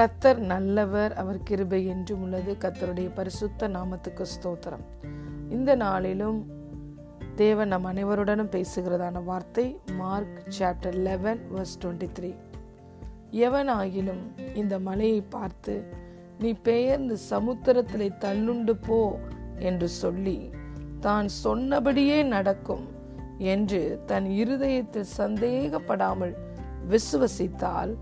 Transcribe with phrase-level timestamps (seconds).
[0.00, 2.56] கத்தர் நல்லவர் அவர் கிருபை என்றும் உள்ளது.
[2.60, 4.84] கத்தருடைய பரிசுத்த நாமத்துக்கு ஸ்தோத்திரம்.
[5.48, 6.38] இந்த நாளிலும்
[7.36, 12.34] தேவன் நம் அனைவருடனும் பேசுகிறதான வார்த்தை Mark chapter eleven verse twenty three
[13.30, 14.22] எவனாகிலும்
[14.54, 15.84] இந்த மலையை பார்த்து
[16.38, 19.18] நீ பெயர்ந்து சமுத்திரத்திலே தள்ளுண்டு போ
[19.58, 20.50] என்று சொல்லி
[21.00, 22.86] தான் சொன்னபடியே நடக்கும்
[23.38, 26.34] என்று தன் இருதயத்தில் சந்தேகப்படாமல்
[26.88, 27.92] விசுவசித்தால்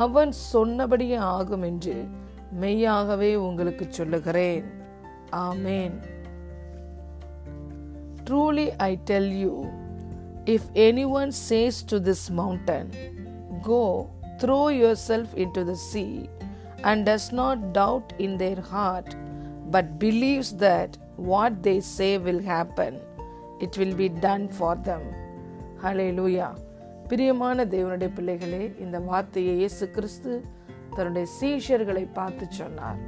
[0.00, 1.96] அவன் சொன்னபடியே ஆகும் என்று
[2.60, 4.66] மெய்யாகவே உங்களுக்கு சொல்லுகிறேன்
[5.40, 5.96] amen
[8.24, 9.54] truly I tell you
[10.46, 10.68] if
[11.14, 12.90] anyone says to this mountain
[13.62, 13.82] go
[14.42, 14.60] throw
[15.08, 16.04] yourself into the sea
[16.82, 19.12] and does not doubt in their heart
[19.70, 22.98] but believes that what they say will happen
[23.58, 25.08] it will be done for them
[26.12, 26.48] hallelujah
[27.09, 30.31] பிரியமான தேவனுடைய பிள்ளைகளே இந்த வார்த்தையை இயேசு கிறிஸ்து
[30.95, 32.99] தன்னுடைய சீஷர்களை பார்த்து சொன்னார்.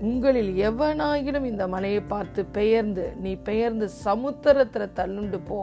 [0.00, 5.60] உங்களில் எவனாகிலும் இந்த மலையை பார்த்து பெயர்ந்து நீ பெயர்ந்து சமுத்திரத்தில் தள்ளுண்டு போ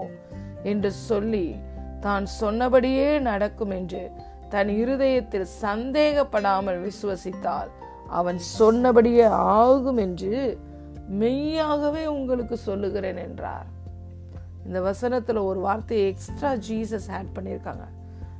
[0.63, 1.55] என்று சொல்லி
[1.99, 4.03] தான் சொன்னபடியே நடக்கும் என்று
[4.49, 7.71] தன் இருதயத்தில் சந்தேகப்படாமல் விசுவசித்தால்
[8.09, 9.27] அவன் சொன்னபடியே
[9.61, 10.59] ஆகும் என்று
[11.21, 13.67] மெய்யாகவே உங்களுக்கு சொல்லுகிறேன் என்றார்.
[14.65, 17.85] இந்த வசனத்தில் ஒரு வார்த்தையை எக்ஸ்ட்ரா ஜீசஸ் ஆட் பண்ணியிருக்காங்க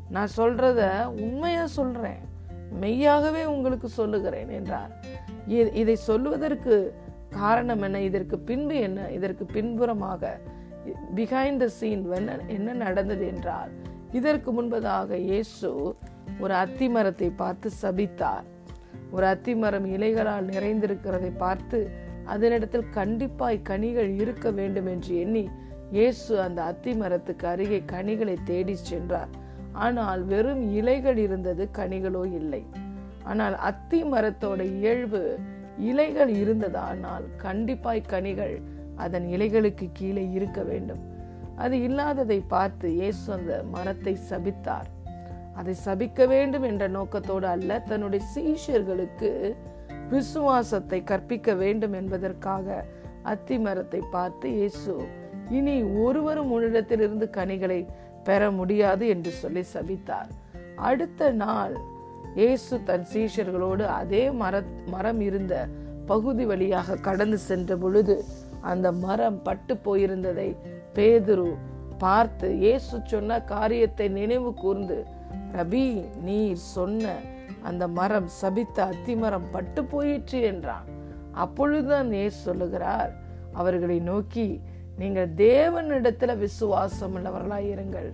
[0.10, 0.82] நான் சொல்கிறத
[1.26, 2.22] உண்மையாக சொல்கிறேன்
[2.82, 4.92] மெய்யாகவே உங்களுக்கு சொல்லுகிறேன் என்றார்.
[5.82, 6.76] இதை சொல்லுவதற்கு
[7.30, 7.98] காரணம் என்ன?
[8.02, 9.00] இதற்கு பின்பு என்ன?
[9.12, 10.32] இதற்கு பின்புறமாக
[11.18, 12.04] பிஹைண்ட் த சீன்
[12.48, 13.72] என்ன நடந்தது என்றால்
[14.12, 15.70] இதற்கு முன்பதாக இயேசு
[16.40, 18.46] ஒரு அத்திமரத்தை பார்த்து சபித்தார்.
[19.12, 21.80] ஒரு அத்திமரம் இலைகளால் நிறைந்திருக்கிறதை பார்த்து
[22.34, 25.44] அதனிடத்தில் கண்டிப்பாய் கனிகள் இருக்க வேண்டும் என்று எண்ணி
[25.96, 29.32] இயேசு அந்த அத்தி மரத்துக்கு அருகே கனிகளை தேடி சென்றார்.
[29.86, 32.64] ஆனால் வெறும் இலைகள் இருந்தது கனிகளோ இல்லை.
[33.32, 35.22] ஆனால் அத்தி மரத்தோட இயல்பு
[35.90, 38.56] இலைகள் இருந்ததானால் கண்டிப்பாய் கனிகள்
[39.04, 41.02] அதன் இலைகளுக்கு கீழே இருக்க வேண்டும்.
[41.64, 44.90] அது இல்லாததை பார்த்து இயேசு அந்த மரத்தை சபித்தார்.
[45.60, 49.30] அதை சபிக்க வேண்டும் என்ற நோக்கத்தோடு அல்ல தன்னுடைய சீஷர்களுக்கு
[50.14, 52.68] விசுவாசத்தை கற்பிக்க வேண்டும் என்பதற்காக
[53.32, 54.96] அத்தி மரத்தை பார்த்து இயேசு
[55.50, 57.88] இனி ஒருவரும் உன்னிடத்திலிருந்து கனிகளை
[58.24, 60.30] பெற முடியாது என்று சொல்லி சபித்தார்.
[60.76, 61.76] அடுத்த நாள்
[62.36, 65.68] இயேசு தன் சீஷர்களோடு அதே மர மரம் இருந்த
[66.06, 68.24] பகுதி வழியாக கடந்து சென்ற பொழுது
[68.62, 70.56] அந்த மரம் பட்டு போயிருந்ததை
[70.94, 71.56] பேதுரு
[71.98, 75.06] பார்த்து இயேசு சொன்ன காரியத்தை நினைவு கூர்ந்து
[75.54, 77.16] ரபி நீர் சொன்ன
[77.62, 80.86] அந்த மரம் சபித்த அத்திமரம் பட்டு போயிற்று என்றான்.
[81.32, 83.14] அப்பொழுதுதான் இயேசு சொல்லுகிறார்
[83.54, 84.62] அவர்களை நோக்கி
[84.98, 88.14] நீங்கள் தேவனிடத்தில் விசுவாசம் உள்ளவர்களாய் இருங்கள்.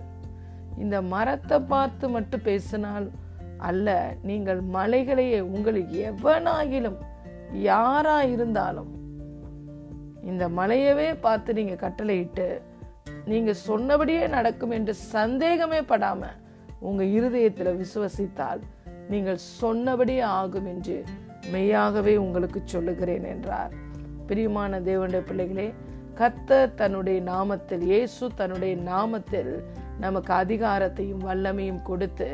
[0.78, 3.10] இந்த மரத்தை பார்த்து மட்டும் பேசினால்
[3.58, 6.98] அல்ல நீங்கள் மலைகளையே உங்களுக்கு எவனாகிலும்
[7.52, 8.90] யாரா இருந்தாலும்
[10.22, 12.62] இந்த மலையவே பார்த்து நீங்க கட்டளையிட்டு
[13.24, 16.24] நீங்க சொன்னபடியே நடக்கும் என்று சந்தேகமே படாம
[16.80, 18.60] உங்க இருதயத்துல விசுவசித்தால்
[19.08, 21.04] நீங்கள் சொன்னபடியே ஆகும் என்று
[21.52, 23.72] மெய்யாகவே உங்களுக்கு சொல்லுகிறேன் என்றார்.
[24.26, 25.74] பிரியமான தேவனுடைய பிள்ளைகளே
[26.20, 29.52] கத்த தன்னுடைய நாமத்தில் இயேசு தன்னுடைய நாமத்தில்
[30.04, 32.28] நமக்கு அதிகாரத்தையும் வல்லமையும் கொடுத்து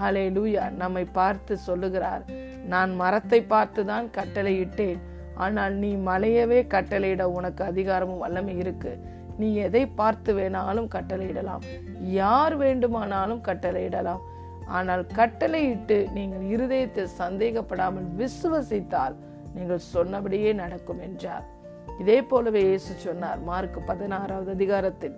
[0.00, 2.24] ஹலே லூயா நம்மை பார்த்து சொல்லுகிறார்.
[2.72, 5.00] நான் மரத்தை பார்த்து தான் கட்டளையிட்டேன்.
[5.44, 8.92] ஆனால் நீ மலையவே கட்டளையிட உனக்கு அதிகாரமும் வல்லமை இருக்கு.
[9.40, 11.64] நீ எதை பார்த்து வேணாலும் கட்டளையிடலாம்.
[12.20, 14.24] யார் வேண்டுமானாலும் கட்டளையிடலாம்.
[14.78, 19.16] ஆனால் கட்டளையிட்டு நீங்கள் இருதயத்தில் சந்தேகப்படாமல் விசுவசித்தால்
[19.54, 21.46] நீங்கள் சொன்னபடியே நடக்கும் என்றார்.
[21.98, 25.16] இதே போலவே இயேசு சொன்னார் மார்க் பதினாறாவது அதிகாரத்தில்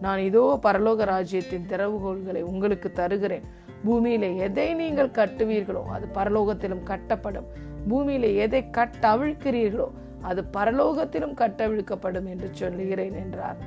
[0.00, 3.46] நான் இதோ பரலோக ராஜ்யத்தின் திறவுகோள்களை உங்களுக்கு தருகிறேன்.
[3.86, 7.48] பூமியில எதை நீங்கள் கட்டுவீர்களோ அது பரலோகத்திலும் கட்டப்படும்.
[7.90, 9.88] பூமியில எதை கட்டவிழ்க்கிறீர்களோ
[10.22, 13.58] அது பரலோகத்திலும் கட்டவிழ்க்கப்படும் என்று சொல்லுகிறேன் என்றார்.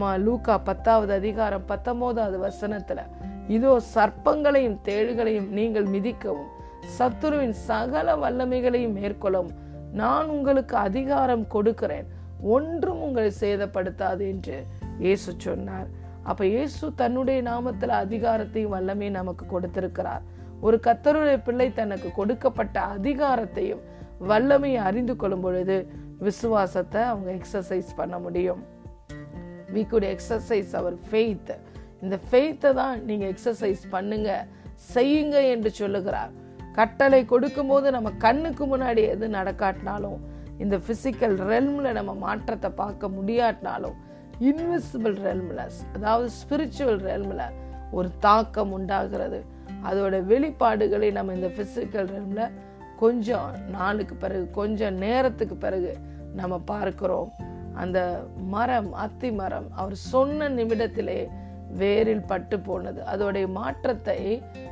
[0.00, 3.00] மா லூக்கா பத்தாவது அதிகாரம் பத்தொன்பதாவது வசனத்துல
[3.48, 6.50] இதோ சர்ப்பங்களையும் தேள்களையும் நீங்கள் மிதிக்கவும்
[6.98, 9.56] சத்துருவின் சகல வல்லமைகளையும் மேற்கொள்ளவும்
[10.00, 12.06] நான் உங்களுக்கு அதிகாரம் கொடுக்கிறேன்.
[12.54, 14.56] ஒன்றும் உங்களை சேதப்படுத்தாது என்று
[14.98, 15.88] இயேசு சொன்னார்.
[16.22, 20.22] அப்ப இயேசு தன்னுடைய நாமத்துல அதிகாரத்தையும் வல்லமையும் நமக்கு கொடுத்திருக்கிறார்.
[20.60, 23.82] ஒரு கத்தருடைய பிள்ளை தனக்கு கொடுக்கப்பட்ட அதிகாரத்தையும்
[24.30, 25.76] வல்லமையை அறிந்து கொள்ளும் பொழுது
[26.18, 28.62] விசுவாசத்தை அவங்க எக்ஸசைஸ் பண்ண முடியும்.
[29.74, 31.52] We good exercise our faith
[32.02, 34.30] இந்த ஃபெய்த்தை தான் நீங்கள் எக்ஸசைஸ் பண்ணுங்க
[34.94, 36.32] செய்யுங்க என்று சொல்லுகிறார்.
[36.72, 40.20] கட்டளை கொடுக்கும்போது நம்ம கண்ணுக்கு முன்னாடி எது நடக்காட்டினாலும்
[40.58, 43.96] இந்த ஃபிசிக்கல் ரெல்மில் நம்ம மாற்றத்தை பார்க்க முடியாட்டினாலும்
[44.48, 45.64] இன்விசிபிள் ரெல்மில்
[45.96, 47.44] அதாவது ஸ்பிரிச்சுவல் ரெல்மில்
[47.90, 49.40] ஒரு தாக்கம் உண்டாகிறது.
[49.88, 52.54] அதோட வெளிப்பாடுகளை நம்ம இந்த ஃபிசிக்கல் ரெல்மில்
[52.98, 55.92] கொஞ்சம் நாளுக்கு பிறகு கொஞ்சம் நேரத்துக்கு பிறகு
[56.40, 57.30] நம்ம பார்க்கிறோம்.
[57.82, 57.98] அந்த
[58.54, 61.18] மரம் அத்தி மரம் அவர் சொன்ன நிமிடத்திலே
[61.80, 63.00] வேரில் பட்டு போனது.
[63.12, 64.18] அதோடைய மாற்றத்தை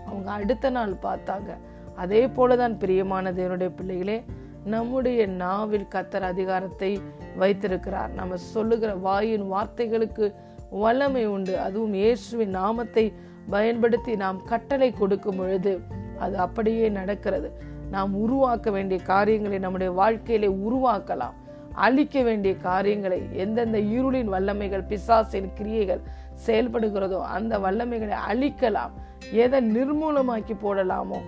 [0.06, 1.50] அவங்க அடுத்த நாள் பார்த்தாங்க.
[1.96, 4.24] அதே போலதான் பிரியமான தேவனுடைய பிள்ளைகளே
[4.64, 7.00] நம்முடைய நாவில் கத்தர் அதிகாரத்தை
[7.36, 8.10] வைத்திருக்கிறார்.
[8.12, 10.34] நம்ம சொல்லுகிற வாயின் வார்த்தைகளுக்கு
[10.70, 11.58] வல்லமை உண்டு.
[11.58, 13.12] அதுவும் இயேசுவின் நாமத்தை
[13.50, 15.80] பயன்படுத்தி நாம் கட்டளை கொடுக்கும் பொழுது
[16.18, 17.52] அது அப்படியே நடக்கிறது.
[17.90, 21.36] நாம் உருவாக்க வேண்டிய காரியங்களை நம்முடைய வாழ்க்கையிலே உருவாக்கலாம்.
[21.72, 26.00] அழிக்க வேண்டிய காரியங்களை எந்தெந்த இருளின் வல்லமைகள் பிசாசின் கிரியைகள்
[26.46, 28.90] செயல்படுகிறதோ அந்த வல்லமைகளை அழிக்கலாம்.
[29.30, 31.18] எதை நிர்மூலமாக்கி போடலாமோ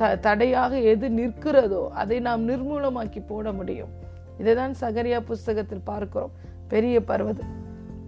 [0.00, 3.92] த தடையாக எது நிற்கிறதோ அதை நாம் நிர்மூலமாக்கி போட முடியும்.
[4.40, 6.34] இதை தான் சகரியா புஸ்தகத்தில் பார்க்கிறோம்.
[6.72, 7.54] பெரிய பர்வதம்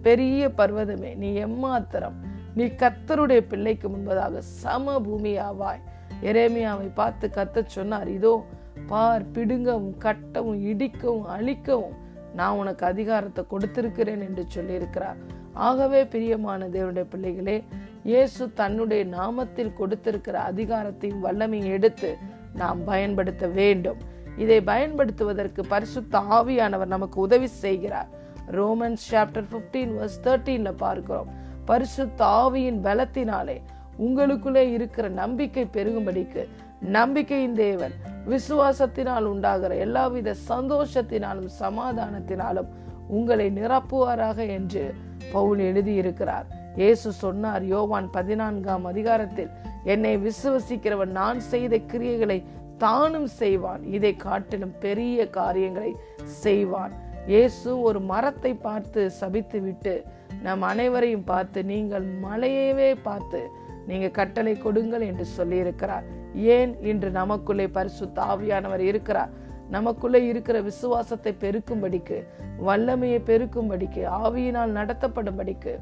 [0.07, 2.19] பெரிய பர்வதமே நீ எம்மாத்திரம்
[2.59, 5.83] நீ கத்தருடைய பிள்ளைக்கு முன்பதாக சம பூமியாவாய்
[6.31, 8.33] எரேமியாவை பார்த்து கத்த சொன்னார் இதோ
[8.91, 11.97] பார் பிடுங்கவும் கட்டவும் இடிக்கவும் அழிக்கவும்
[12.39, 15.21] நான் உனக்கு அதிகாரத்தை கொடுத்திருக்கிறேன் என்று சொல்லியிருக்கிறார்.
[15.69, 17.57] ஆகவே பிரியமான தேவனுடைய பிள்ளைகளே
[18.05, 22.17] இயேசு தன்னுடைய நாமத்தில் கொடுத்திருக்கிற அதிகாரத்தையும் வல்லமையும் எடுத்து
[22.55, 23.99] நாம் பயன்படுத்த வேண்டும்.
[24.37, 28.09] இதை பயன்படுத்துவதற்கு பரிசுத்த ஆவியானவர் நமக்கு உதவி செய்கிறார்.
[28.51, 31.31] ரோமன்ஸ் சாப்டர் பிப்டீன் வர்ஸ் தேர்ட்டீன்ல பார்க்கிறோம்.
[31.65, 33.61] பரிசுத்த ஆவியின் பலத்தினாலே
[33.99, 36.49] உங்களுக்குள்ளே இருக்கிற நம்பிக்கை பெருகும்படிக்கு
[36.81, 37.93] நம்பிக்கையின் தேவன்
[38.29, 42.71] விசுவாசத்தினால் உண்டாகிற எல்லாவித சந்தோஷத்தினாலும் சமாதானத்தினாலும்
[43.09, 44.95] உங்களை நிரப்புவாராக என்று
[45.33, 46.60] பவுல் எழுதியிருக்கிறார்.
[46.81, 49.51] இயேசு சொன்னார் யோவான் பதினான்காம் அதிகாரத்தில்
[49.85, 52.39] என்னை விசுவசிக்கிறவன் நான் செய்த கிரியைகளை
[52.79, 53.83] தானும் செய்வான்.
[53.97, 55.91] இதை காட்டிலும் பெரிய காரியங்களை
[56.43, 56.93] செய்வான்.
[57.27, 59.95] இயேசு ஒரு மரத்தை பார்த்து சபித்து விட்டு
[60.43, 63.41] நம் அனைவரையும் பார்த்து நீங்கள் மலையவே பார்த்து
[63.89, 66.07] நீங்க கட்டளை கொடுங்கள் என்று சொல்லியிருக்கிறார்.
[66.57, 66.73] ஏன்?
[66.91, 69.33] இன்று நமக்குள்ளே பரிசு தாவியானவர் இருக்கிறார்.
[69.69, 72.19] நமக்குள்ளே இருக்கிற விசுவாசத்தை பெருக்கும்படிக்கு
[72.69, 75.75] வல்லமையை பெருக்கும்படிக்கு ஆவியினால் நடத்தப்படும்படிக்கு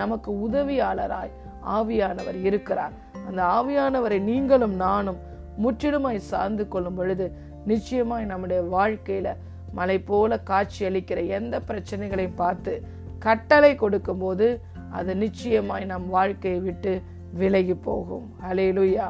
[0.00, 1.32] நமக்கு உதவியாளராய்
[1.76, 2.94] ஆவியானவர் இருக்கிறார்.
[3.26, 5.20] அந்த ஆவியானவரை நீங்களும் நானும்
[5.64, 7.26] முற்றிலுமாய் சார்ந்து கொள்ளும் பொழுது
[7.70, 9.28] நிச்சயமாய் நம்முடைய வாழ்க்கையில
[9.78, 12.72] மலை போல காட்சி அளிக்கிற எந்த பிரச்சனைகளையும் பார்த்து
[13.26, 14.46] கட்டளை கொடுக்கும் போது
[14.98, 16.92] அது நிச்சயமாய் நம் வாழ்க்கையை விட்டு
[17.40, 18.26] விலகி போகும்.
[18.48, 19.06] அலையிலுயா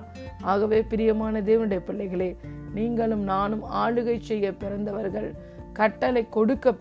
[0.50, 2.28] ஆகவே பிரியமான தேவனுடைய பிள்ளைகளே
[2.76, 5.28] நீங்களும் நானும் ஆளுகை செய்ய பிறந்தவர்கள்.
[5.78, 6.74] கட்டளை கொடுக்க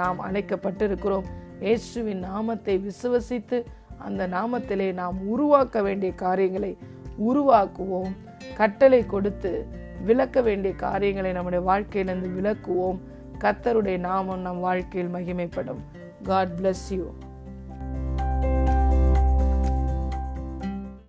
[0.00, 1.26] நாம் அழைக்கப்பட்டிருக்கிறோம்.
[1.60, 3.64] இயேசுவின் நாமத்தை விசுவசித்து
[3.98, 6.76] அந்த நாமத்திலே நாம் உருவாக்க வேண்டிய காரியங்களை
[7.28, 8.12] உருவாக்குவோம்.
[8.56, 9.66] கட்டளை கொடுத்து
[10.04, 12.98] விளக்க வேண்டிய காரியங்களை நம்முடைய வாழ்க்கையிலிருந்து விளக்குவோம்.
[13.38, 15.82] கத்தருடைய நாமம் நம் வாழ்க்கையில் மகிமைப்படும்.
[16.22, 17.04] God bless you